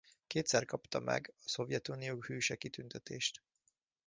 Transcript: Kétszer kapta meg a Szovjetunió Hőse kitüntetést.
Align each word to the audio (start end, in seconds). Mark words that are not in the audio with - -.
Kétszer 0.27 0.65
kapta 0.65 0.99
meg 0.99 1.33
a 1.37 1.41
Szovjetunió 1.45 2.21
Hőse 2.23 2.55
kitüntetést. 2.55 3.41